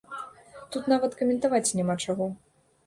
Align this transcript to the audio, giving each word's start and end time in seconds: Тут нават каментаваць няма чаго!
Тут 0.75 0.89
нават 0.95 1.11
каментаваць 1.21 1.63
няма 1.83 2.01
чаго! 2.07 2.35